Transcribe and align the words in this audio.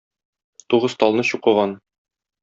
Тугыз 0.69 0.93
талны 1.03 1.23
чукыган 1.31 1.75